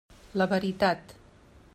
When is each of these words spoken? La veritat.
La 0.41 0.47
veritat. 0.53 1.15